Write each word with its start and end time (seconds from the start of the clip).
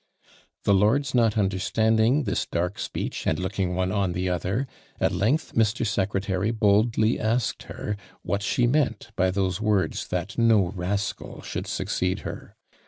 _"The 0.63 0.73
lords 0.73 1.13
not 1.13 1.37
understanding 1.37 2.23
this 2.23 2.47
dark 2.47 2.79
speech, 2.79 3.27
and 3.27 3.37
looking 3.37 3.75
one 3.75 3.91
on 3.91 4.13
the 4.13 4.29
other; 4.29 4.65
at 4.99 5.11
length 5.11 5.53
Mr. 5.53 5.85
Secretary 5.85 6.49
boldly 6.49 7.19
asked 7.19 7.61
her 7.69 7.95
what 8.23 8.41
she 8.41 8.65
meant 8.65 9.11
by 9.15 9.29
those 9.29 9.61
words, 9.61 10.07
that 10.07 10.39
no 10.39 10.69
rascal 10.71 11.43
should 11.43 11.67
succeed 11.67 12.21
her. 12.21 12.55